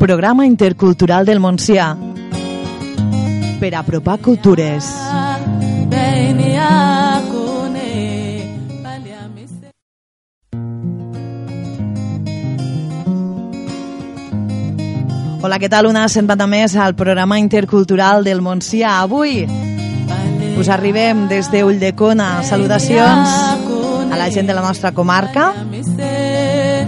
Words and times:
Programa 0.00 0.46
Intercultural 0.46 1.26
del 1.26 1.38
Montsià. 1.44 1.94
Per 3.60 3.74
apropar 3.76 4.16
cultures. 4.24 4.86
Hola, 15.42 15.58
què 15.60 15.68
tal? 15.68 15.90
Una 15.92 16.06
setmana 16.08 16.48
més 16.48 16.78
al 16.80 16.96
programa 16.96 17.36
intercultural 17.36 18.24
del 18.24 18.40
Montsià. 18.40 18.96
Avui 19.04 19.44
us 20.56 20.72
arribem 20.72 21.26
des 21.28 21.52
de 21.52 21.60
Ulldecona. 21.62 22.40
Salutacions 22.48 23.36
a 24.10 24.16
la 24.16 24.32
gent 24.32 24.48
de 24.48 24.56
la 24.56 24.64
nostra 24.64 24.96
comarca 24.96 25.52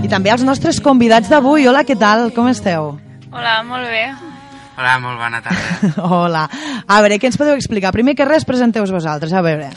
i 0.02 0.10
també 0.10 0.32
als 0.32 0.42
nostres 0.42 0.80
convidats 0.82 1.30
d'avui. 1.30 1.68
Hola, 1.70 1.84
què 1.86 1.94
tal? 1.98 2.30
Com 2.34 2.48
esteu? 2.50 2.96
Hola, 3.32 3.62
molt 3.64 3.88
bé. 3.88 4.04
Hola, 4.76 4.98
molt 5.00 5.16
bona 5.16 5.40
tarda. 5.40 5.90
Hola. 6.16 6.42
A 6.86 7.00
veure, 7.00 7.16
què 7.16 7.30
ens 7.30 7.38
podeu 7.40 7.56
explicar? 7.56 7.92
Primer 7.94 8.12
que 8.16 8.26
res, 8.28 8.44
presenteu-vos 8.44 8.92
vosaltres. 8.92 9.32
A 9.32 9.40
veure. 9.44 9.70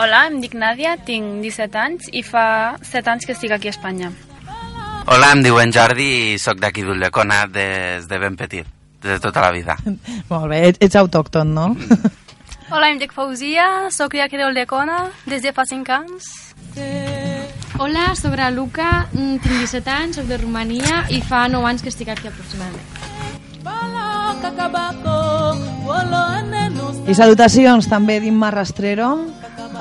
Hola, 0.00 0.26
em 0.30 0.38
dic 0.40 0.54
Nàdia, 0.56 0.94
tinc 1.04 1.42
17 1.44 1.80
anys 1.80 2.08
i 2.16 2.22
fa 2.24 2.44
7 2.80 3.12
anys 3.12 3.28
que 3.28 3.36
estic 3.36 3.52
aquí 3.52 3.68
a 3.68 3.74
Espanya. 3.76 4.08
Hola, 5.12 5.32
em 5.34 5.42
diuen 5.44 5.74
Jordi 5.74 6.08
i 6.32 6.38
sóc 6.40 6.62
d'aquí 6.62 6.86
d'Ulldecona 6.86 7.42
des 7.52 8.08
de 8.08 8.20
ben 8.22 8.38
petit, 8.40 8.68
des 9.02 9.18
de 9.18 9.20
tota 9.20 9.44
la 9.44 9.52
vida. 9.52 9.76
Molt 10.32 10.48
bé, 10.48 10.62
ets, 10.70 10.80
ets 10.80 10.96
autòcton, 10.96 11.52
no? 11.52 11.72
Hola, 12.72 12.88
em 12.88 13.02
dic 13.02 13.12
Fausia, 13.12 13.90
sóc 13.92 14.16
d'aquí 14.16 14.40
d'Ulldecona 14.40 15.02
des 15.28 15.44
de 15.44 15.52
fa 15.52 15.68
5 15.68 15.96
anys. 15.98 16.32
Hola, 17.82 18.12
sóc 18.16 18.38
la 18.38 18.48
Luca, 18.54 19.08
mm, 19.12 19.36
tinc 19.44 19.60
17 19.66 19.92
anys, 19.92 20.16
soc 20.16 20.32
de 20.32 20.40
Romania 20.40 21.04
i 21.10 21.20
fa 21.20 21.44
9 21.52 21.68
anys 21.68 21.84
que 21.84 21.92
estic 21.92 22.08
aquí 22.14 22.30
aproximadament. 22.30 22.91
I 27.02 27.14
salutacions 27.14 27.88
també 27.90 28.20
d'Imma 28.22 28.48
Rastrero, 28.54 29.08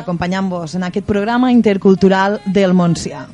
acompanyant-vos 0.01 0.75
en 0.75 0.83
aquest 0.87 1.05
programa 1.07 1.51
intercultural 1.53 2.41
del 2.45 2.73
Montsià. 2.73 3.27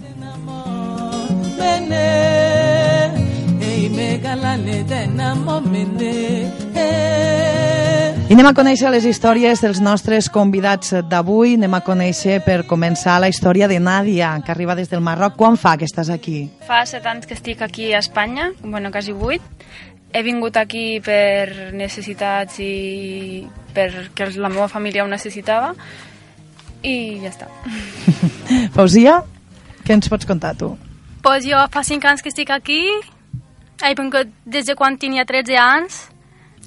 I 8.28 8.36
anem 8.36 8.48
a 8.50 8.52
conèixer 8.52 8.90
les 8.92 9.06
històries 9.08 9.62
dels 9.64 9.80
nostres 9.80 10.28
convidats 10.28 10.92
d'avui. 11.08 11.54
Anem 11.56 11.78
a 11.78 11.80
conèixer, 11.80 12.42
per 12.44 12.66
començar, 12.68 13.22
la 13.24 13.30
història 13.32 13.70
de 13.72 13.80
Nàdia, 13.80 14.34
que 14.44 14.52
arriba 14.52 14.76
des 14.76 14.92
del 14.92 15.00
Marroc. 15.00 15.38
Quan 15.40 15.56
fa 15.56 15.78
que 15.80 15.88
estàs 15.88 16.12
aquí? 16.12 16.50
Fa 16.68 16.84
7 16.86 17.08
anys 17.08 17.26
que 17.26 17.38
estic 17.40 17.64
aquí 17.64 17.94
a 17.94 18.04
Espanya, 18.04 18.52
bueno, 18.62 18.92
quasi 18.92 19.16
8. 19.16 19.40
He 20.14 20.24
vingut 20.24 20.58
aquí 20.58 21.00
per 21.04 21.74
necessitats 21.76 22.60
i 22.64 23.46
perquè 23.76 24.30
la 24.38 24.50
meva 24.50 24.68
família 24.72 25.04
ho 25.04 25.10
necessitava 25.12 25.74
i 26.84 27.20
ja 27.22 27.32
està. 27.32 27.50
Fausia, 28.78 29.20
què 29.86 29.98
ens 29.98 30.10
pots 30.12 30.28
contar 30.30 30.56
tu? 30.58 30.74
Pues 31.24 31.46
jo 31.48 31.60
fa 31.74 31.84
5 31.84 32.08
anys 32.08 32.24
que 32.24 32.32
estic 32.32 32.52
aquí, 32.54 32.82
he 33.84 33.94
vingut 33.98 34.32
des 34.46 34.66
de 34.66 34.76
quan 34.80 34.98
tenia 34.98 35.26
13 35.28 35.58
anys, 35.60 36.02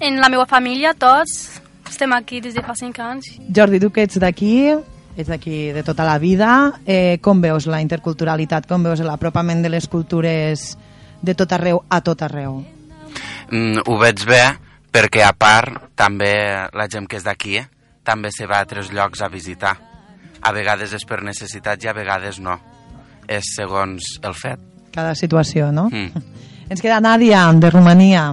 en 0.01 0.21
la 0.21 0.31
meva 0.33 0.47
família, 0.49 0.95
tots 0.95 1.61
estem 1.91 2.13
aquí 2.17 2.41
des 2.41 2.55
de 2.55 2.63
fa 2.65 2.75
5 2.77 3.03
anys. 3.05 3.31
Jordi, 3.57 3.81
tu 3.81 3.91
que 3.93 4.05
ets 4.07 4.19
d'aquí, 4.21 4.71
ets 5.17 5.29
d'aquí 5.29 5.71
de 5.77 5.83
tota 5.85 6.05
la 6.09 6.19
vida, 6.19 6.81
eh, 6.87 7.19
com 7.21 7.41
veus 7.41 7.67
la 7.67 7.81
interculturalitat, 7.83 8.69
com 8.69 8.85
veus 8.85 9.03
l'apropament 9.05 9.63
de 9.63 9.73
les 9.73 9.89
cultures 9.89 10.77
de 11.21 11.35
tot 11.35 11.53
arreu 11.53 11.83
a 11.89 12.01
tot 12.01 12.23
arreu? 12.23 12.63
Mm, 13.51 13.83
ho 13.87 13.99
veig 13.99 14.25
bé 14.29 14.43
perquè 14.91 15.23
a 15.27 15.33
part 15.35 15.93
també 15.99 16.33
la 16.75 16.87
gent 16.91 17.07
que 17.11 17.19
és 17.19 17.27
d'aquí 17.27 17.57
eh, 17.61 17.67
també 18.07 18.31
se 18.35 18.47
va 18.47 18.59
a 18.59 18.65
altres 18.65 18.91
llocs 18.95 19.23
a 19.23 19.29
visitar. 19.31 19.77
A 20.41 20.53
vegades 20.57 20.95
és 20.97 21.05
per 21.05 21.21
necessitat 21.23 21.83
i 21.85 21.91
a 21.91 21.95
vegades 21.95 22.41
no. 22.41 22.57
És 23.29 23.53
segons 23.57 24.17
el 24.27 24.35
fet. 24.35 24.63
Cada 24.95 25.15
situació, 25.15 25.71
no? 25.73 25.89
Mm. 25.93 26.25
Ens 26.71 26.83
queda 26.83 27.01
Nàdia, 27.03 27.45
de 27.53 27.71
Romania. 27.71 28.31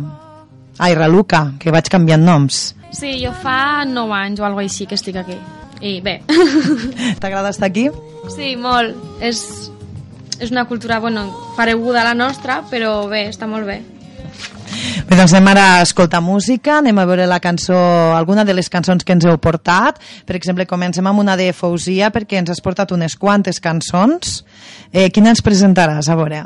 Ai, 0.78 0.94
Raluca, 0.94 1.53
que 1.59 1.73
vaig 1.73 1.89
canviant 1.89 2.22
noms. 2.22 2.75
Sí, 2.94 3.17
jo 3.23 3.34
fa 3.41 3.84
9 3.85 4.13
anys 4.13 4.41
o 4.41 4.45
alguna 4.45 4.66
així 4.69 4.85
que 4.85 4.95
estic 4.95 5.17
aquí. 5.17 5.38
I 5.81 5.99
bé, 6.01 6.19
T'agrada 7.22 7.49
estar 7.49 7.69
aquí? 7.69 7.89
sí, 8.34 8.55
molt. 8.57 8.95
És, 9.22 9.69
és 10.39 10.51
una 10.51 10.66
cultura, 10.66 10.99
bueno, 10.99 11.28
pareguda 11.57 12.01
a 12.01 12.07
la 12.09 12.16
nostra, 12.17 12.61
però 12.69 13.07
bé, 13.09 13.28
està 13.29 13.49
molt 13.49 13.66
bé. 13.66 13.81
Bé, 15.06 15.16
doncs 15.16 15.34
anem 15.35 15.52
ara 15.52 15.66
a 15.75 15.81
escoltar 15.85 16.24
música, 16.25 16.80
anem 16.81 16.97
a 16.97 17.06
veure 17.06 17.28
la 17.30 17.38
cançó, 17.44 17.78
alguna 18.18 18.44
de 18.47 18.56
les 18.58 18.69
cançons 18.74 19.06
que 19.06 19.13
ens 19.13 19.28
heu 19.28 19.38
portat. 19.38 20.00
Per 20.25 20.35
exemple, 20.35 20.66
comencem 20.66 21.06
amb 21.06 21.22
una 21.22 21.35
de 21.38 21.52
Fausia, 21.53 22.09
perquè 22.16 22.40
ens 22.41 22.50
has 22.50 22.63
portat 22.63 22.91
unes 22.96 23.16
quantes 23.19 23.62
cançons. 23.62 24.41
Eh, 24.91 25.12
quina 25.13 25.30
ens 25.35 25.44
presentaràs, 25.46 26.09
a 26.09 26.18
veure? 26.18 26.41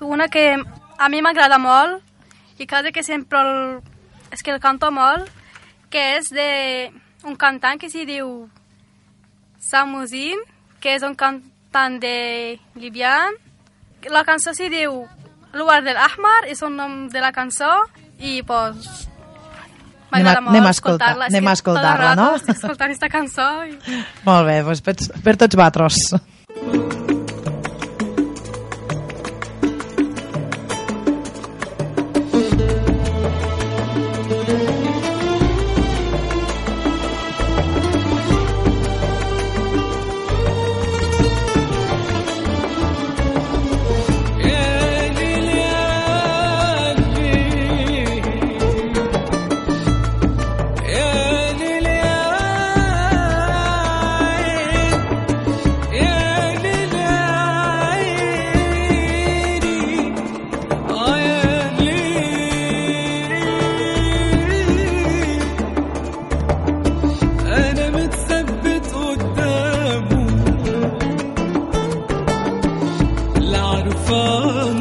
Una 0.00 0.28
que 0.32 0.56
a 0.56 1.08
mi 1.12 1.20
m'agrada 1.22 1.60
molt 1.60 2.00
i 2.58 2.66
cada 2.66 2.90
que 2.90 3.04
sempre 3.04 3.42
el, 3.42 3.54
és 4.32 4.42
que 4.42 4.52
el 4.54 4.60
canto 4.60 4.90
molt, 4.90 5.28
que 5.92 6.02
és 6.16 6.32
de 6.32 6.90
un 7.28 7.36
cantant 7.36 7.78
que 7.78 7.90
s'hi 7.92 8.06
diu 8.08 8.48
Samuzin, 9.60 10.40
que 10.80 10.96
és 10.96 11.04
un 11.06 11.14
cantant 11.14 12.00
de 12.00 12.58
Libian. 12.74 13.36
La 14.10 14.24
cançó 14.26 14.56
s'hi 14.56 14.72
diu 14.72 15.04
Lugar 15.52 15.82
del 15.84 15.96
Ahmar, 15.96 16.46
és 16.48 16.62
el 16.62 16.74
nom 16.76 17.08
de 17.12 17.20
la 17.20 17.32
cançó, 17.32 17.70
i 18.18 18.42
pues, 18.42 19.08
Anem 20.12 20.26
a- 20.26 20.30
m'agrada 20.30 20.40
molt 20.40 20.56
anem 20.56 20.66
a 20.66 20.70
escoltar- 20.70 21.10
escoltar-la. 21.12 21.26
Anem 21.32 21.48
a 21.48 21.52
escoltar-la, 21.52 22.10
el 22.12 22.16
no? 22.16 22.30
estic 22.36 22.56
escoltant 22.56 22.90
aquesta 22.90 23.08
cançó. 23.08 23.48
I... 23.64 23.78
Molt 24.24 24.46
bé, 24.46 24.62
doncs 24.62 24.80
per, 24.84 24.96
per 25.24 25.36
tots 25.36 25.56
vosaltres. 25.56 26.02
Yeah. 26.12 27.01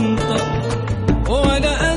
أمطر 0.01 0.41
ولا 1.29 1.73
أمطر 1.83 1.90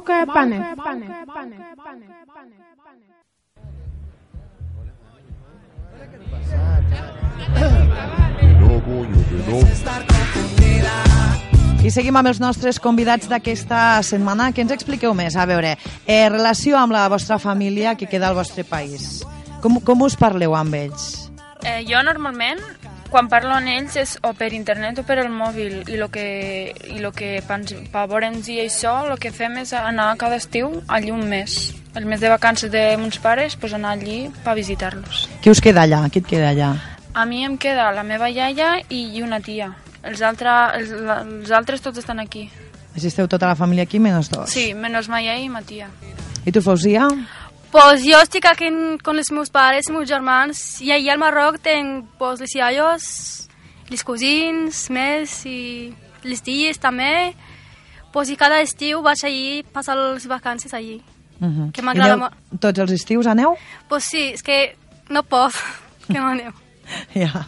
Mauka 0.00 0.26
pane. 0.32 0.58
I 11.80 11.90
seguim 11.90 12.16
amb 12.16 12.28
els 12.28 12.40
nostres 12.40 12.78
convidats 12.80 13.28
d'aquesta 13.28 14.00
setmana. 14.04 14.52
Que 14.52 14.64
ens 14.64 14.72
expliqueu 14.72 15.14
més? 15.14 15.36
A 15.36 15.44
veure, 15.44 15.76
eh, 16.06 16.28
relació 16.28 16.78
amb 16.78 16.92
la 16.92 17.08
vostra 17.08 17.38
família 17.38 17.94
que 17.96 18.06
queda 18.06 18.28
al 18.28 18.34
vostre 18.34 18.64
país. 18.64 19.24
Com, 19.60 19.80
com 19.80 20.02
us 20.02 20.16
parleu 20.16 20.54
amb 20.56 20.74
ells? 20.74 21.30
Eh, 21.64 21.84
jo 21.84 22.00
normalment, 22.02 22.60
quan 23.10 23.28
parlo 23.28 23.52
amb 23.56 23.68
ells 23.68 23.96
és 24.00 24.14
o 24.24 24.32
per 24.38 24.52
internet 24.56 25.00
o 25.02 25.04
per 25.06 25.18
el 25.22 25.28
mòbil 25.34 25.82
i 25.90 25.98
el 25.98 26.06
que, 26.12 26.26
i 26.94 27.00
lo 27.02 27.10
que 27.12 27.40
per 27.46 28.06
veure'ns 28.08 28.48
i 28.48 28.60
això, 28.62 28.94
el 29.10 29.18
que 29.20 29.32
fem 29.34 29.58
és 29.64 29.74
anar 29.76 30.14
cada 30.20 30.38
estiu 30.40 30.80
allí 30.88 31.10
un 31.10 31.26
mes. 31.28 31.74
El 31.98 32.06
mes 32.06 32.22
de 32.22 32.30
vacances 32.30 32.70
de 32.70 32.96
mons 32.96 33.18
pares, 33.18 33.56
pues 33.58 33.74
anar 33.74 33.96
allí 33.98 34.30
per 34.44 34.54
visitar-los. 34.54 35.26
Qui 35.42 35.50
us 35.50 35.60
queda 35.60 35.82
allà? 35.82 36.04
Qui 36.08 36.22
et 36.22 36.30
queda 36.30 36.52
allà? 36.54 36.72
A 37.12 37.26
mi 37.26 37.42
em 37.44 37.56
queda 37.58 37.90
la 37.92 38.06
meva 38.06 38.30
iaia 38.30 38.76
i 38.88 39.22
una 39.22 39.40
tia. 39.42 39.72
Els, 40.06 40.22
altre, 40.22 40.54
els, 40.78 40.94
els 40.94 41.50
altres 41.50 41.82
tots 41.82 41.98
estan 41.98 42.22
aquí. 42.22 42.46
Així 42.94 43.10
esteu 43.10 43.28
tota 43.30 43.50
la 43.50 43.58
família 43.58 43.84
aquí, 43.84 43.98
menys 44.02 44.30
dos. 44.30 44.50
Sí, 44.50 44.70
menys 44.74 45.10
ma 45.10 45.20
iaia 45.22 45.42
i 45.42 45.50
ma 45.50 45.62
tia. 45.66 45.90
I 46.46 46.54
tu, 46.54 46.62
Fausia? 46.64 47.08
Pues 47.70 48.02
jo 48.02 48.18
estic 48.18 48.46
aquí 48.50 48.66
con 49.04 49.18
els 49.20 49.30
meus 49.30 49.50
pares 49.54 49.86
i 49.86 49.92
meus 49.94 50.08
germans 50.10 50.80
i 50.82 50.90
allà 50.90 51.14
al 51.14 51.20
Marroc 51.22 51.60
tenc 51.62 52.08
pues, 52.18 52.40
les 52.42 52.54
iaios, 52.58 53.04
les 53.90 54.02
cosins 54.02 54.88
més 54.90 55.36
i 55.46 55.92
les 56.26 56.42
ties 56.42 56.82
també. 56.82 57.32
Pues, 58.10 58.30
I 58.30 58.36
cada 58.36 58.58
estiu 58.60 59.04
vaig 59.06 59.22
allí 59.22 59.62
passar 59.62 59.94
les 59.96 60.26
vacances 60.26 60.74
allí. 60.74 61.00
Uh 61.40 61.46
-huh. 61.46 61.72
Que 61.72 61.82
m'agrada 61.82 62.16
molt. 62.16 62.34
Tots 62.60 62.78
els 62.78 62.90
estius 62.90 63.26
aneu? 63.26 63.56
Pues 63.88 64.04
sí, 64.04 64.32
és 64.34 64.42
que 64.42 64.76
no 65.08 65.22
pot 65.22 65.52
que 66.06 66.18
no 66.18 66.26
aneu. 66.26 66.52
Ja. 67.14 67.46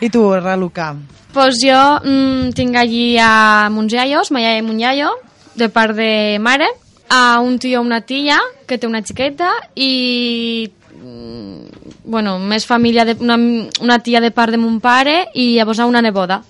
I 0.00 0.10
tu, 0.10 0.34
Raluca? 0.34 0.96
Pues 1.32 1.56
jo 1.62 2.00
mm, 2.04 2.52
tinc 2.52 2.76
allí 2.76 3.16
a 3.18 3.70
mons 3.70 3.92
iaios, 3.92 4.30
ma 4.30 4.40
iaia 4.40 4.58
i 4.58 4.62
mon 4.62 4.78
iaio, 4.78 5.10
de 5.54 5.68
part 5.68 5.96
de 5.96 6.38
mare. 6.38 6.81
A 7.12 7.40
un 7.40 7.58
tio 7.58 7.80
o 7.80 7.84
una 7.84 8.00
tia 8.00 8.38
que 8.66 8.78
té 8.80 8.88
una 8.88 9.02
xiqueta 9.04 9.50
i 9.76 10.64
mm, 10.96 11.82
bueno, 12.08 12.38
més 12.40 12.64
família 12.64 13.04
de, 13.04 13.18
una, 13.20 13.36
una 13.84 13.98
tia 14.00 14.22
de 14.24 14.30
part 14.32 14.56
de 14.56 14.60
mon 14.62 14.80
pare 14.80 15.26
i 15.36 15.52
llavors 15.58 15.82
a 15.82 15.88
una 15.90 16.00
neboda 16.00 16.40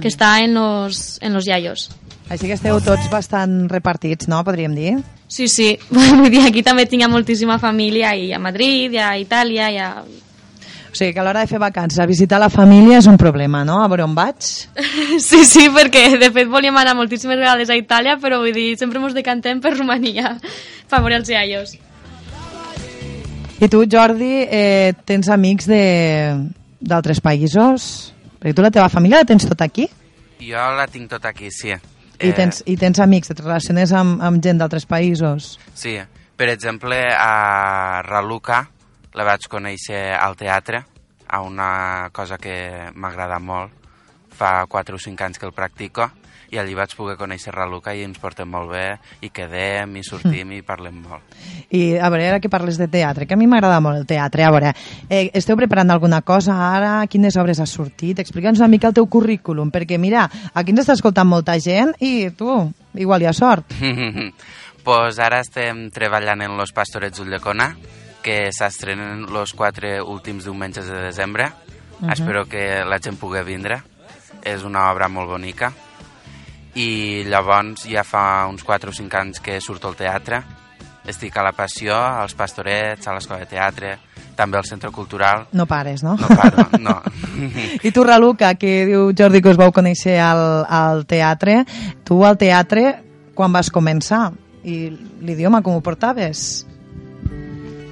que 0.00 0.08
està 0.08 0.38
en 0.40 0.54
los, 0.54 1.18
en 1.20 1.34
los 1.34 1.44
iaios. 1.44 1.90
Així 2.30 2.46
que 2.46 2.56
esteu 2.56 2.78
tots 2.80 3.10
bastant 3.10 3.66
repartits, 3.68 4.28
no? 4.30 4.40
Podríem 4.46 4.72
dir. 4.78 4.94
Sí, 5.28 5.48
sí, 5.50 5.74
vull 5.90 6.30
dir, 6.32 6.46
aquí 6.48 6.62
també 6.64 6.86
tinc 6.88 7.04
moltíssima 7.10 7.58
família 7.60 8.14
i 8.16 8.30
a 8.32 8.40
Madrid, 8.40 8.96
i 8.96 9.02
a 9.04 9.12
Itàlia, 9.20 9.68
i 9.68 9.80
a... 9.82 9.90
O 10.90 10.94
sigui 10.98 11.12
que 11.14 11.20
a 11.20 11.24
l'hora 11.24 11.40
de 11.44 11.46
fer 11.46 11.60
vacances, 11.62 12.02
visitar 12.10 12.40
la 12.42 12.48
família 12.50 12.98
és 12.98 13.06
un 13.06 13.16
problema, 13.16 13.62
no? 13.64 13.76
A 13.84 13.88
veure 13.88 14.02
on 14.08 14.14
vaig. 14.14 14.40
Sí, 15.20 15.44
sí, 15.44 15.68
perquè 15.74 16.16
de 16.18 16.30
fet 16.34 16.48
volíem 16.50 16.76
anar 16.80 16.96
moltíssimes 16.98 17.38
vegades 17.38 17.70
a 17.70 17.76
Itàlia, 17.78 18.16
però 18.22 18.38
vull 18.42 18.52
dir, 18.54 18.72
sempre 18.78 18.98
ens 19.02 19.14
decantem 19.14 19.60
per 19.62 19.76
Romania, 19.76 20.36
per 20.90 21.00
veure 21.00 21.16
els 21.20 21.30
iaios. 21.30 21.76
I 23.60 23.68
tu, 23.68 23.82
Jordi, 23.90 24.46
eh, 24.48 24.94
tens 25.04 25.28
amics 25.28 25.66
de- 25.68 26.48
d'altres 26.80 27.20
països? 27.20 28.12
Perquè 28.40 28.54
tu 28.56 28.62
la 28.64 28.70
teva 28.72 28.88
família 28.88 29.18
la 29.20 29.28
tens 29.28 29.44
tot 29.46 29.60
aquí? 29.60 29.84
Jo 30.40 30.70
la 30.76 30.86
tinc 30.88 31.10
tot 31.10 31.24
aquí, 31.28 31.50
sí. 31.52 31.74
I, 32.20 32.32
tens, 32.36 32.62
I 32.66 32.76
tens 32.76 32.98
amics, 33.00 33.30
et 33.30 33.40
relaciones 33.40 33.92
amb, 33.92 34.20
amb 34.22 34.42
gent 34.42 34.58
d'altres 34.60 34.86
països? 34.88 35.58
Sí, 35.74 35.98
per 36.36 36.48
exemple, 36.48 36.96
a 37.12 38.00
Raluca 38.06 38.66
la 39.14 39.26
vaig 39.26 39.46
conèixer 39.50 40.00
al 40.16 40.36
teatre, 40.36 40.84
a 41.30 41.42
una 41.42 42.10
cosa 42.12 42.38
que 42.38 42.90
m'agrada 42.94 43.38
molt. 43.38 43.76
Fa 44.40 44.64
4 44.66 44.96
o 44.96 44.98
5 44.98 45.26
anys 45.26 45.38
que 45.38 45.46
el 45.46 45.52
practico 45.52 46.08
i 46.50 46.58
allí 46.58 46.74
vaig 46.74 46.92
poder 46.98 47.14
conèixer 47.18 47.52
Raluca 47.54 47.92
i 47.94 48.02
ens 48.02 48.18
portem 48.18 48.48
molt 48.50 48.72
bé 48.72 48.84
i 49.22 49.30
quedem 49.34 49.94
i 50.00 50.02
sortim 50.06 50.50
i 50.56 50.62
parlem 50.66 50.96
molt. 51.04 51.36
I 51.78 52.00
a 52.02 52.10
veure, 52.10 52.26
ara 52.26 52.40
que 52.42 52.50
parles 52.50 52.80
de 52.80 52.88
teatre, 52.90 53.26
que 53.26 53.36
a 53.36 53.38
mi 53.38 53.46
m'agrada 53.50 53.78
molt 53.82 54.00
el 54.00 54.08
teatre, 54.10 54.44
a 54.44 54.50
veure, 54.50 54.72
eh, 55.06 55.28
esteu 55.38 55.58
preparant 55.60 55.94
alguna 55.94 56.22
cosa 56.26 56.56
ara? 56.72 56.94
Quines 57.10 57.38
obres 57.38 57.62
has 57.62 57.70
sortit? 57.70 58.18
Explica'ns 58.18 58.58
una 58.58 58.70
mica 58.72 58.90
el 58.90 58.96
teu 58.98 59.06
currículum, 59.06 59.70
perquè 59.70 59.98
mira, 60.02 60.26
aquí 60.52 60.74
ens 60.74 60.82
està 60.82 60.98
escoltant 60.98 61.30
molta 61.30 61.54
gent 61.62 61.94
i 62.02 62.32
tu, 62.34 62.50
igual 62.98 63.22
hi 63.22 63.30
ha 63.30 63.36
sort. 63.36 63.70
pues 64.86 65.22
ara 65.22 65.42
estem 65.44 65.86
treballant 65.94 66.42
en 66.42 66.58
Los 66.58 66.74
Pastorets 66.74 67.20
d'Ulldecona, 67.20 67.70
que 68.22 68.50
s'estrenen 68.52 69.26
els 69.28 69.54
quatre 69.56 69.98
últims 70.02 70.44
diumenges 70.44 70.86
de 70.86 71.02
desembre. 71.06 71.50
Mhm. 72.00 72.12
Espero 72.12 72.46
que 72.46 72.84
la 72.84 72.98
gent 72.98 73.18
pugui 73.18 73.42
vindre. 73.44 73.82
És 74.42 74.64
una 74.64 74.90
obra 74.90 75.08
molt 75.08 75.28
bonica. 75.28 75.72
I 76.74 77.24
llavors 77.26 77.84
ja 77.84 78.04
fa 78.04 78.46
uns 78.48 78.62
4 78.64 78.90
o 78.90 78.94
5 78.94 79.16
anys 79.18 79.40
que 79.40 79.60
surto 79.60 79.88
al 79.88 79.96
teatre. 79.96 80.42
Estic 81.04 81.36
a 81.36 81.42
la 81.42 81.52
Passió, 81.52 81.96
als 81.96 82.34
Pastorets, 82.34 83.06
a 83.08 83.14
l'Escola 83.16 83.40
de 83.40 83.46
Teatre, 83.46 83.98
també 84.36 84.58
al 84.58 84.64
Centre 84.68 84.90
Cultural. 84.90 85.46
No 85.52 85.66
pares, 85.66 86.04
no? 86.04 86.14
No 86.20 86.28
paro, 86.28 86.66
no. 86.78 87.00
I 87.82 87.90
tu, 87.90 88.04
Raluca, 88.04 88.54
que 88.60 88.84
diu 88.86 89.10
Jordi 89.16 89.40
que 89.42 89.50
us 89.50 89.58
vau 89.58 89.72
conèixer 89.72 90.18
al, 90.22 90.64
al 90.68 91.06
teatre, 91.10 91.64
tu 92.04 92.20
al 92.24 92.38
teatre 92.38 93.00
quan 93.34 93.52
vas 93.52 93.72
començar? 93.72 94.30
I 94.62 94.90
l'idioma 95.24 95.62
com 95.64 95.74
ho 95.74 95.82
portaves? 95.84 96.66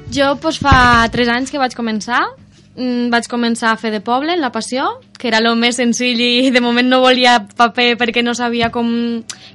Jo 0.09 0.33
doncs, 0.41 0.57
fa 0.63 1.05
3 1.13 1.29
anys 1.29 1.51
que 1.53 1.61
vaig 1.61 1.75
començar. 1.77 2.23
Mm, 2.79 3.09
vaig 3.13 3.27
començar 3.29 3.73
a 3.73 3.77
fer 3.81 3.91
de 3.91 4.01
poble, 4.01 4.33
en 4.33 4.41
la 4.41 4.53
passió, 4.55 4.87
que 5.19 5.29
era 5.29 5.41
el 5.43 5.49
més 5.59 5.77
senzill 5.77 6.21
i 6.23 6.51
de 6.55 6.63
moment 6.63 6.87
no 6.89 7.01
volia 7.03 7.41
paper 7.59 7.97
perquè 8.01 8.23
no 8.23 8.37
sabia 8.39 8.71
com... 8.71 8.89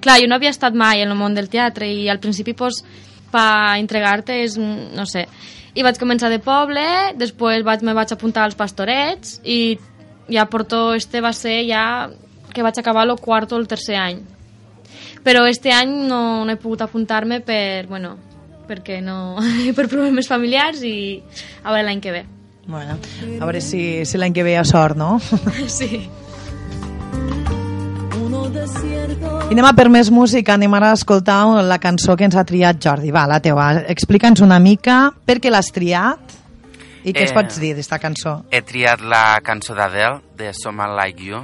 Clar, 0.03 0.19
jo 0.19 0.27
no 0.27 0.36
havia 0.36 0.51
estat 0.51 0.75
mai 0.75 1.01
en 1.01 1.13
el 1.13 1.17
món 1.17 1.33
del 1.33 1.48
teatre 1.50 1.88
i 1.88 2.10
al 2.12 2.19
principi 2.19 2.53
doncs, 2.53 2.83
per 3.31 3.79
entregar-te 3.79 4.43
és, 4.43 4.57
mm, 4.60 4.93
no 4.98 5.07
sé... 5.10 5.27
I 5.74 5.81
vaig 5.81 5.98
començar 5.98 6.29
de 6.29 6.38
poble, 6.38 6.83
després 7.17 7.63
vaig, 7.65 7.81
me 7.81 7.95
vaig 7.98 8.12
apuntar 8.13 8.43
als 8.45 8.53
pastorets 8.53 9.39
i 9.41 9.79
ja 10.29 10.45
porto, 10.45 10.91
este 10.93 11.17
va 11.17 11.31
ser 11.33 11.63
ja 11.65 12.12
que 12.53 12.62
vaig 12.62 12.77
acabar 12.77 13.07
el 13.07 13.15
quart 13.17 13.55
o 13.55 13.57
el 13.57 13.65
tercer 13.67 13.98
any. 13.98 14.19
Però 15.25 15.48
este 15.50 15.74
any 15.74 15.95
no, 16.05 16.45
no 16.45 16.53
he 16.53 16.62
pogut 16.62 16.86
apuntar-me 16.86 17.39
per, 17.41 17.88
bueno, 17.89 18.13
perquè 18.67 19.01
no, 19.03 19.38
per 19.77 19.88
problemes 19.91 20.29
familiars 20.32 20.84
i 20.84 21.22
a 21.63 21.72
veure 21.72 21.86
l'any 21.88 22.01
que 22.03 22.15
ve. 22.15 22.25
Bueno, 22.65 22.96
a 22.96 23.43
veure 23.43 23.60
si, 23.60 24.05
si 24.08 24.17
l'any 24.20 24.34
que 24.34 24.43
ve 24.46 24.53
hi 24.53 24.60
ha 24.62 24.67
sort, 24.67 24.96
no? 25.00 25.17
Sí. 25.67 26.05
I 28.63 29.53
anem 29.53 29.65
a 29.67 29.74
per 29.77 29.86
més 29.91 30.10
música, 30.13 30.55
anem 30.55 30.74
ara 30.74 30.93
a 30.93 30.98
escoltar 30.98 31.36
la 31.67 31.77
cançó 31.82 32.15
que 32.17 32.25
ens 32.25 32.36
ha 32.39 32.46
triat 32.48 32.79
Jordi. 32.82 33.12
Va, 33.13 33.25
la 33.29 33.39
teva, 33.43 33.67
explica'ns 33.91 34.41
una 34.41 34.58
mica 34.63 35.12
per 35.27 35.38
què 35.43 35.51
l'has 35.51 35.70
triat 35.75 36.34
i 37.03 37.12
què 37.12 37.20
Eh, 37.20 37.25
ens 37.27 37.34
pots 37.36 37.60
dir 37.62 37.74
d'esta 37.75 38.00
cançó. 38.00 38.39
He 38.50 38.63
triat 38.65 39.03
la 39.03 39.39
cançó 39.43 39.75
d'Adele, 39.75 40.22
de 40.39 40.53
Someone 40.58 40.96
Like 40.96 41.24
You. 41.27 41.43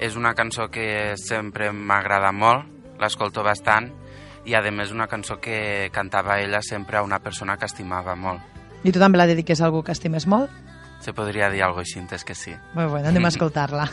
És 0.00 0.16
una 0.16 0.34
cançó 0.34 0.68
que 0.72 1.14
sempre 1.16 1.70
m'agrada 1.72 2.32
molt, 2.32 2.66
l'escolto 3.00 3.44
bastant, 3.46 3.88
i 4.44 4.54
a 4.54 4.62
més 4.72 4.92
una 4.92 5.06
cançó 5.06 5.38
que 5.40 5.90
cantava 5.92 6.40
ella 6.40 6.62
sempre 6.62 6.98
a 6.98 7.02
una 7.02 7.20
persona 7.20 7.56
que 7.56 7.68
estimava 7.68 8.16
molt. 8.16 8.40
I 8.84 8.92
tu 8.92 8.98
també 9.00 9.20
la 9.20 9.28
dediques 9.28 9.60
a 9.60 9.66
algú 9.68 9.82
que 9.84 9.92
estimes 9.92 10.26
molt? 10.26 10.50
Se 11.00 11.12
podria 11.16 11.50
dir 11.50 11.62
alguna 11.62 11.84
cosa 11.84 12.00
així, 12.00 12.14
és 12.14 12.24
que 12.24 12.34
sí. 12.34 12.56
Molt 12.74 12.92
bé, 12.94 13.04
anem 13.08 13.24
a 13.24 13.32
escoltar-la. 13.34 13.88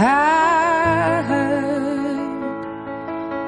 I 0.00 0.49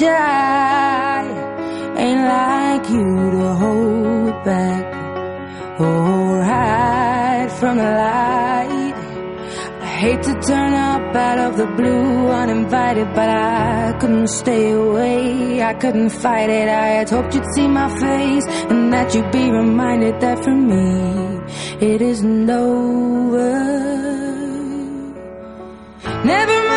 Shy? 0.00 1.22
Ain't 2.04 2.24
like 2.36 2.86
you 2.96 3.08
to 3.36 3.48
hold 3.62 4.34
back 4.50 4.84
or 5.78 6.42
hide 6.52 7.50
from 7.58 7.76
the 7.76 7.90
light. 8.04 8.96
I 9.86 9.90
hate 10.02 10.22
to 10.28 10.34
turn 10.50 10.72
up 10.90 11.14
out 11.14 11.38
of 11.46 11.52
the 11.60 11.68
blue 11.78 12.28
uninvited, 12.42 13.08
but 13.18 13.28
I 13.28 13.96
couldn't 14.00 14.28
stay 14.28 14.72
away. 14.72 15.62
I 15.62 15.74
couldn't 15.74 16.10
fight 16.10 16.48
it. 16.48 16.68
I 16.68 16.88
had 16.98 17.10
hoped 17.10 17.34
you'd 17.34 17.50
see 17.54 17.68
my 17.68 17.88
face 18.04 18.46
and 18.70 18.92
that 18.94 19.14
you'd 19.14 19.30
be 19.30 19.50
reminded 19.50 20.14
that 20.20 20.38
for 20.44 20.56
me 20.70 20.86
it 21.90 22.00
isn't 22.00 22.48
over. 22.48 23.50
Never 26.24 26.69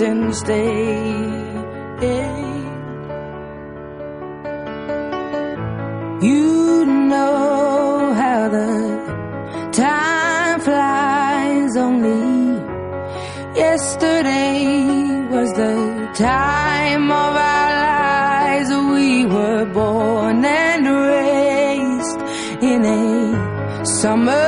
mountains 0.00 0.42
day. 0.42 1.28
You 6.20 6.84
know 6.86 8.12
how 8.14 8.48
the 8.48 9.70
time 9.72 10.60
flies 10.60 11.76
only. 11.76 12.60
Yesterday 13.56 15.26
was 15.30 15.50
the 15.54 16.10
time 16.14 17.10
of 17.10 17.34
our 17.52 17.70
lives. 17.88 18.70
We 18.92 19.26
were 19.26 19.64
born 19.66 20.44
and 20.44 20.86
raised 20.86 22.20
in 22.62 22.84
a 22.84 23.86
summer. 23.86 24.47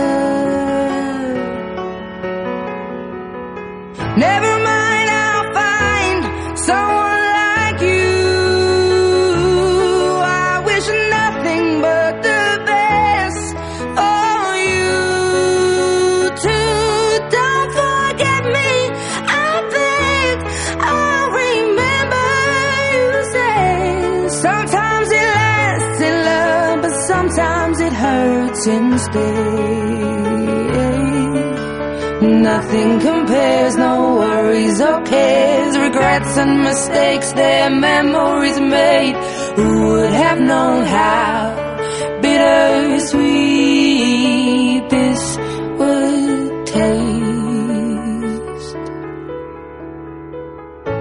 Hurts 28.61 28.67
instead. 28.67 30.21
Nothing 32.21 32.99
compares, 32.99 33.75
no 33.77 34.15
worries 34.15 34.81
or 34.81 35.01
cares, 35.03 35.77
regrets 35.77 36.37
and 36.37 36.63
mistakes, 36.63 37.31
their 37.33 37.69
memories 37.69 38.59
made. 38.59 39.15
Who 39.55 39.87
would 39.87 40.11
have 40.11 40.39
known 40.39 40.85
how 40.85 41.55
bittersweet 42.21 43.19
this 44.89 45.37
would 45.77 46.65
taste? 46.67 47.17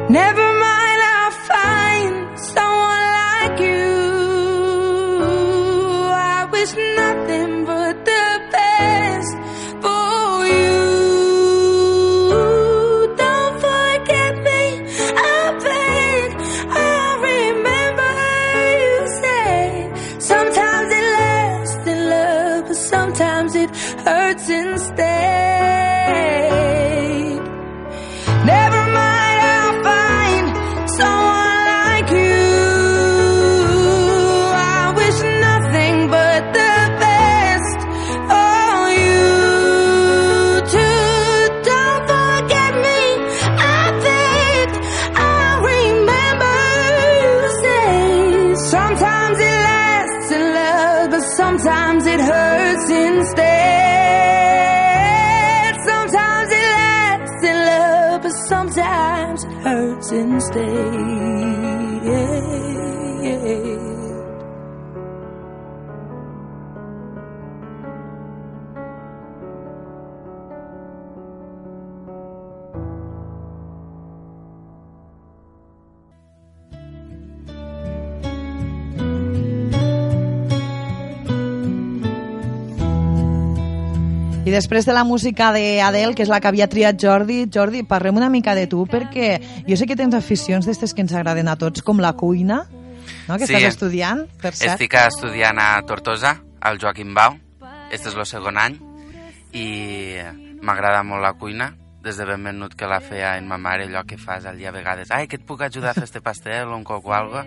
Never 0.09 0.60
since 60.01 60.49
they 60.51 61.50
I 84.51 84.53
després 84.53 84.83
de 84.83 84.91
la 84.97 85.05
música 85.07 85.53
d'Adele, 85.55 86.17
que 86.19 86.25
és 86.27 86.31
la 86.33 86.41
que 86.43 86.49
havia 86.51 86.67
triat 86.67 86.99
Jordi, 86.99 87.45
Jordi, 87.55 87.85
parlem 87.87 88.17
una 88.19 88.29
mica 88.33 88.57
de 88.59 88.65
tu, 88.67 88.83
perquè 88.91 89.37
jo 89.63 89.77
sé 89.79 89.87
que 89.87 89.95
tens 89.95 90.17
aficions 90.19 90.67
d'estes 90.67 90.91
que 90.91 91.05
ens 91.05 91.15
agraden 91.15 91.47
a 91.47 91.55
tots, 91.61 91.85
com 91.87 92.01
la 92.03 92.17
cuina, 92.19 92.65
no? 93.29 93.37
que 93.39 93.47
Sí. 93.47 93.55
estàs 93.55 93.77
estudiant, 93.77 94.25
per 94.43 94.51
cert. 94.57 94.73
Estic 94.75 94.97
estudiant 94.99 95.61
a 95.63 95.81
Tortosa, 95.87 96.41
al 96.61 96.81
Joaquim 96.83 97.15
Bau. 97.15 97.39
Este 97.93 98.09
és 98.11 98.17
el 98.17 98.27
segon 98.27 98.59
any 98.59 98.75
i 99.55 100.19
m'agrada 100.63 101.05
molt 101.07 101.23
la 101.23 101.35
cuina. 101.35 101.77
Des 102.03 102.17
de 102.17 102.25
ben 102.25 102.41
menut 102.43 102.75
que 102.75 102.87
la 102.89 102.99
feia 103.01 103.37
en 103.39 103.47
ma 103.47 103.59
mare, 103.59 103.85
allò 103.87 104.03
que 104.07 104.17
fas 104.19 104.47
al 104.47 104.57
dia 104.59 104.71
a 104.71 104.73
vegades. 104.73 105.11
Ai, 105.13 105.29
que 105.29 105.37
et 105.37 105.45
puc 105.47 105.63
ajudar 105.63 105.91
a 105.91 105.95
fer 105.95 106.05
este 106.09 106.21
pastel 106.21 106.69
o 106.73 106.77
un 106.77 106.83
coc 106.83 107.07
o 107.07 107.13
algo. 107.15 107.43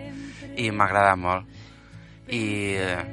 I 0.56 0.70
m'agrada 0.70 1.16
molt. 1.16 1.44
I 2.30 2.44
eh, 2.78 3.04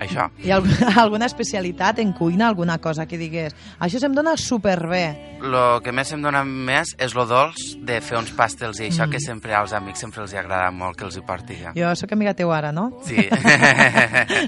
això. 0.00 0.26
Hi 0.42 0.50
ha 0.50 0.56
alg- 0.58 0.82
alguna 1.04 1.28
especialitat 1.30 1.98
en 2.02 2.12
cuina, 2.16 2.48
alguna 2.48 2.78
cosa 2.82 3.06
que 3.06 3.18
digués 3.20 3.54
això 3.78 4.00
se'm 4.00 4.14
dona 4.16 4.34
superbé. 4.40 5.04
El 5.40 5.54
que 5.84 5.92
més 5.92 6.10
em 6.12 6.20
dona 6.24 6.42
més 6.44 6.94
és 6.98 7.14
lo 7.16 7.24
dolç 7.28 7.76
de 7.80 8.00
fer 8.04 8.18
uns 8.18 8.32
pastels 8.36 8.80
i 8.80 8.88
això 8.90 9.06
que 9.12 9.20
sempre 9.20 9.54
als 9.56 9.72
amics 9.76 10.00
sempre 10.04 10.20
els 10.24 10.34
agrada 10.36 10.70
molt 10.74 10.96
que 10.98 11.04
els 11.08 11.16
hi 11.16 11.22
porti 11.24 11.56
jo. 11.62 11.72
Jo 11.76 11.94
sóc 11.96 12.12
amiga 12.12 12.34
teu 12.36 12.52
ara, 12.52 12.72
no? 12.72 12.90
Sí. 13.06 13.28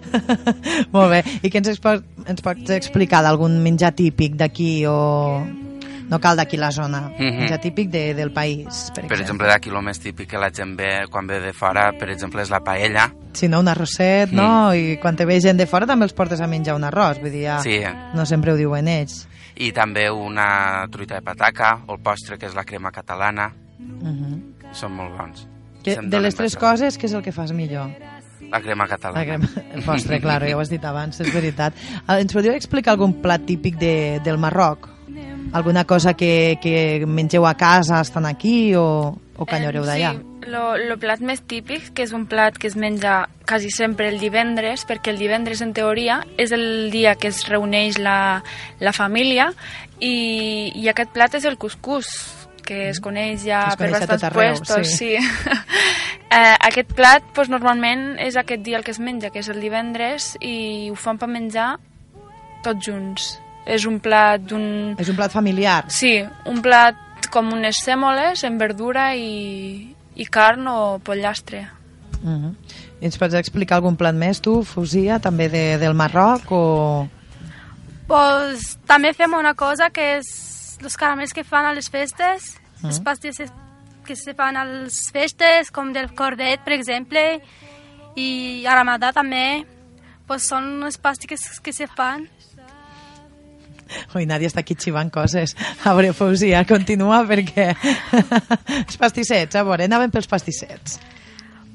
Molt 0.92 1.10
bé. 1.12 1.22
I 1.42 1.50
què 1.50 1.60
ens, 1.62 1.80
ens 2.28 2.42
pots 2.44 2.70
explicar 2.76 3.22
d'algun 3.24 3.58
menjar 3.64 3.92
típic 3.96 4.36
d'aquí 4.40 4.84
o... 4.88 4.96
No 6.12 6.18
cal 6.20 6.36
d'aquí 6.36 6.58
la 6.60 6.68
zona. 6.70 7.06
Mhm. 7.08 7.38
Menjar 7.40 7.58
típic 7.62 7.88
de, 7.88 8.12
del 8.14 8.32
país, 8.36 8.90
per, 8.94 9.06
Per 9.08 9.18
exemple, 9.18 9.48
d'aquí 9.48 9.70
el 9.72 9.80
més 9.82 9.98
típic 9.98 10.28
que 10.28 10.38
la 10.38 10.50
gent 10.52 10.76
ve 10.76 11.06
quan 11.10 11.26
ve 11.26 11.40
de 11.40 11.54
fora, 11.56 11.86
per 11.98 12.10
exemple, 12.12 12.42
és 12.44 12.50
la 12.52 12.60
paella. 12.60 13.06
Si 13.32 13.48
no, 13.48 13.60
un 13.64 13.68
arrosset, 13.72 14.30
no? 14.36 14.74
I 14.76 14.98
quan 15.00 15.16
te 15.16 15.24
ve 15.24 15.40
gent 15.40 15.56
de 15.56 15.64
fora 15.66 15.88
també 15.88 16.04
els 16.04 16.12
portes 16.12 16.42
a 16.44 16.46
menjar 16.46 16.76
un 16.76 16.84
arròs. 16.84 17.18
Vull 17.22 17.32
dir, 17.32 17.46
ja, 17.46 17.60
Sí. 17.64 17.80
no 18.14 18.26
sempre 18.26 18.52
ho 18.52 18.56
diuen 18.56 18.88
ells. 18.88 19.26
I 19.56 19.72
també 19.72 20.10
una 20.10 20.86
truita 20.92 21.14
de 21.14 21.22
pataca, 21.22 21.78
o 21.86 21.94
el 21.94 22.00
postre, 22.00 22.36
que 22.38 22.44
és 22.46 22.54
la 22.54 22.64
crema 22.64 22.92
catalana. 22.92 23.50
Mhm. 23.78 24.72
Són 24.72 24.92
molt 24.92 25.16
bons. 25.16 25.48
Que, 25.82 25.96
de 25.96 26.20
les 26.20 26.34
tres 26.34 26.56
coses, 26.56 26.98
què 27.00 27.06
és 27.08 27.14
el 27.14 27.22
que 27.22 27.32
fas 27.32 27.52
millor? 27.52 27.88
La 28.50 28.60
crema 28.60 28.86
catalana. 28.86 29.18
La 29.18 29.24
crema, 29.24 29.48
el 29.74 29.82
postre, 29.82 30.20
clar, 30.20 30.42
ja 30.46 30.56
ho 30.56 30.60
has 30.60 30.68
dit 30.68 30.84
abans, 30.84 31.18
és 31.20 31.32
veritat. 31.32 31.72
Eh, 32.06 32.20
Ens 32.20 32.32
podríeu 32.34 32.54
explicar 32.54 32.92
algun 32.92 33.14
plat 33.22 33.46
típic 33.48 33.78
de, 33.80 34.20
del 34.22 34.36
Marroc? 34.36 34.91
Alguna 35.52 35.84
cosa 35.84 36.14
que, 36.14 36.58
que 36.62 37.04
mengeu 37.06 37.46
a 37.46 37.54
casa 37.54 38.00
estan 38.00 38.24
aquí 38.26 38.74
o, 38.74 39.12
o 39.36 39.44
que 39.44 39.58
enyoreu 39.60 39.84
d'allà? 39.84 40.14
Sí, 40.16 40.48
lo, 40.48 40.76
lo 40.80 40.96
plat 41.00 41.20
més 41.20 41.42
típic, 41.44 41.90
que 41.92 42.06
és 42.06 42.12
un 42.16 42.24
plat 42.30 42.56
que 42.58 42.70
es 42.70 42.76
menja 42.76 43.26
quasi 43.48 43.70
sempre 43.70 44.08
el 44.08 44.18
divendres, 44.22 44.86
perquè 44.88 45.12
el 45.12 45.20
divendres, 45.20 45.60
en 45.60 45.74
teoria, 45.76 46.22
és 46.40 46.54
el 46.56 46.90
dia 46.94 47.14
que 47.20 47.28
es 47.28 47.44
reuneix 47.48 48.00
la, 48.00 48.42
la 48.80 48.94
família 48.96 49.50
i, 50.00 50.72
i 50.74 50.88
aquest 50.88 51.12
plat 51.12 51.36
és 51.36 51.44
el 51.48 51.58
cuscús, 51.60 52.08
que 52.62 52.88
es 52.90 53.00
coneix 53.02 53.44
ja 53.44 53.66
Es 53.72 53.76
per 53.76 53.90
coneix 53.90 54.06
tot 54.06 54.14
bastants 54.14 54.26
arreu, 54.30 54.56
puestos. 54.56 54.96
sí. 54.96 55.14
Sí. 55.18 55.52
eh, 56.38 56.56
aquest 56.70 56.92
plat, 56.96 57.28
doncs, 57.36 57.52
normalment, 57.52 58.12
és 58.22 58.38
aquest 58.40 58.64
dia 58.64 58.80
el 58.80 58.86
que 58.86 58.94
es 58.94 59.00
menja, 59.02 59.30
que 59.34 59.42
és 59.42 59.50
el 59.52 59.60
divendres, 59.60 60.32
i 60.40 60.88
ho 60.90 60.98
fan 60.98 61.20
per 61.20 61.28
menjar 61.30 61.74
tots 62.64 62.88
junts. 62.88 63.34
És 63.66 63.86
un 63.86 63.98
plat 64.02 64.42
d'un... 64.42 64.94
És 64.98 65.08
un 65.08 65.16
plat 65.16 65.32
familiar. 65.32 65.84
Sí, 65.88 66.16
un 66.50 66.62
plat 66.62 67.28
com 67.32 67.52
unes 67.54 67.78
sèmoles 67.84 68.42
amb 68.44 68.60
verdura 68.60 69.12
i, 69.14 69.94
i 70.14 70.26
carn 70.26 70.66
o 70.68 70.98
pollastre. 71.04 71.68
Uh 72.22 72.30
-huh. 72.30 72.54
I 73.00 73.04
ens 73.04 73.18
pots 73.18 73.34
explicar 73.34 73.76
algun 73.76 73.96
plat 73.96 74.14
més, 74.14 74.40
tu, 74.40 74.62
Fusia, 74.62 75.18
també 75.18 75.48
de, 75.48 75.78
del 75.78 75.94
Marroc 75.94 76.50
o... 76.50 77.08
Pues, 78.06 78.78
també 78.86 79.12
fem 79.14 79.32
una 79.34 79.54
cosa 79.54 79.90
que 79.90 80.18
és 80.18 80.78
els 80.82 80.96
caramels 80.96 81.32
que 81.32 81.44
fan 81.44 81.64
a 81.64 81.72
les 81.72 81.88
festes, 81.88 82.62
Mm. 82.82 82.88
les 82.88 83.00
pastilles 83.00 83.52
que 84.04 84.16
se 84.16 84.34
fan 84.34 84.56
a 84.56 84.64
les 84.64 85.10
festes, 85.14 85.70
com 85.70 85.92
del 85.92 86.10
cordet, 86.18 86.60
per 86.64 86.74
exemple, 86.74 87.40
i 88.18 88.64
a 88.66 88.74
Ramadà 88.74 89.12
també, 89.14 89.64
pues 90.26 90.48
són 90.50 90.66
unes 90.80 90.98
pastilles 90.98 91.60
que 91.62 91.72
se 91.72 91.86
fan. 91.86 92.26
Ui, 94.16 94.26
Nàdia 94.26 94.48
està 94.50 94.60
aquí 94.64 94.76
xivant 94.78 95.10
coses. 95.14 95.56
A 95.84 95.94
veure, 95.96 96.12
Fausia, 96.16 96.64
continua 96.68 97.22
perquè... 97.28 97.70
els 98.86 98.96
pastissets, 99.00 99.56
a 99.56 99.64
veure, 99.66 99.84
anaven 99.88 100.10
pels 100.14 100.28
pastissets. 100.30 100.98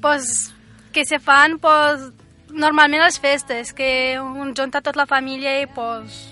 pues, 0.00 0.52
que 0.92 1.04
se 1.04 1.18
fan 1.18 1.58
pues, 1.58 2.08
normalment 2.54 3.02
les 3.04 3.18
festes, 3.20 3.72
que 3.74 4.16
un 4.20 4.54
junta 4.56 4.80
tota 4.80 4.96
la 4.98 5.06
família 5.06 5.60
i 5.60 5.66
pues, 5.66 6.24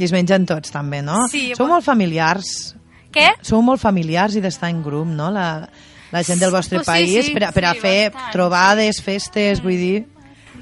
I 0.00 0.04
es 0.06 0.12
mengen 0.14 0.46
tots, 0.48 0.70
també, 0.72 1.02
no? 1.04 1.26
Sí, 1.28 1.50
Sou 1.54 1.66
bo- 1.66 1.74
molt 1.74 1.84
familiars. 1.84 2.74
què? 3.12 3.26
Sou 3.44 3.60
molt 3.60 3.80
familiars 3.82 4.36
i 4.38 4.40
d'estar 4.40 4.70
en 4.72 4.80
grup, 4.82 5.06
no? 5.06 5.26
La, 5.34 5.66
la 6.10 6.22
gent 6.24 6.40
del 6.40 6.50
vostre 6.54 6.78
Pues 6.80 6.86
sí, 6.86 6.92
país, 6.92 7.26
sí, 7.26 7.34
per, 7.36 7.44
a- 7.48 7.52
per 7.52 7.64
a 7.68 7.72
sí, 7.74 7.80
fer 7.82 7.98
bastant, 8.10 8.32
trobades, 8.32 9.02
festes, 9.04 9.60
vull 9.62 9.76
dir... 9.76 9.98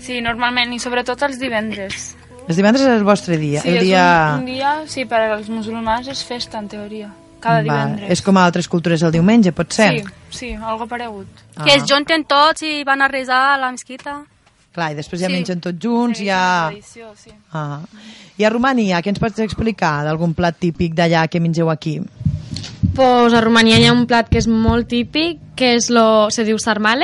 Sí, 0.02 0.20
normalment, 0.22 0.72
i 0.74 0.78
sobretot 0.82 1.22
els 1.26 1.38
divendres. 1.38 2.16
Els 2.48 2.56
divendres 2.56 2.82
és 2.86 2.94
el 2.96 3.04
vostre 3.04 3.36
dia, 3.36 3.60
Sí, 3.60 3.68
el 3.68 3.76
és 3.76 3.82
dia... 3.84 4.04
un, 4.34 4.40
un 4.40 4.46
dia, 4.46 4.70
sí, 4.88 5.04
per 5.04 5.20
als 5.34 5.48
musulmans 5.52 6.08
és 6.08 6.22
festa, 6.24 6.58
en 6.58 6.68
teoria. 6.68 7.10
Cada 7.40 7.58
Va, 7.60 7.62
divendres. 7.62 8.10
és 8.10 8.22
com 8.24 8.36
a 8.40 8.44
altres 8.48 8.66
cultures 8.66 9.02
el 9.06 9.12
diumenge, 9.12 9.52
pot 9.52 9.70
ser? 9.72 9.90
Sí, 10.00 10.04
sí, 10.30 10.48
algo 10.54 10.86
paregut. 10.88 11.28
Ah. 11.56 11.64
Que 11.64 11.76
es 11.76 11.84
junten 11.86 12.24
tots 12.24 12.62
i 12.66 12.82
van 12.88 13.02
a 13.04 13.08
resar 13.08 13.52
a 13.52 13.58
la 13.60 13.70
mesquita. 13.70 14.24
Clar, 14.72 14.92
i 14.92 14.94
després 14.96 15.20
ja 15.20 15.28
Sí. 15.28 15.32
mengen 15.34 15.60
tots 15.60 15.78
junts, 15.78 16.18
Sí, 16.18 16.26
ja... 16.26 16.68
tradició, 16.70 17.12
sí. 17.16 17.30
Ah. 17.52 17.80
I 18.38 18.44
a 18.44 18.50
Romania, 18.50 19.00
què 19.02 19.08
ens 19.12 19.18
pots 19.20 19.38
explicar 19.38 20.04
d'algun 20.04 20.32
plat 20.34 20.56
típic 20.58 20.94
d'allà 20.94 21.28
que 21.28 21.40
mengeu 21.40 21.68
aquí? 21.70 22.00
Pues 22.94 23.32
a 23.34 23.40
Romania 23.40 23.78
hi 23.78 23.86
ha 23.86 23.92
un 23.92 24.06
plat 24.06 24.28
que 24.28 24.38
és 24.38 24.46
molt 24.48 24.88
típic, 24.88 25.38
que 25.54 25.74
és 25.76 25.88
lo, 25.90 26.30
se 26.30 26.42
diu 26.44 26.58
sarmale, 26.58 26.96